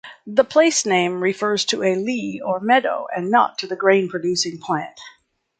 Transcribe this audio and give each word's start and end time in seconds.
The 0.25 0.43
place-name 0.43 1.21
refers 1.21 1.63
to 1.65 1.83
a 1.83 1.93
lea 1.93 2.41
or 2.43 2.59
meadow 2.59 3.05
and 3.15 3.29
not 3.29 3.59
to 3.59 3.67
the 3.67 3.75
grain-producing 3.75 4.57
plant. 4.57 4.99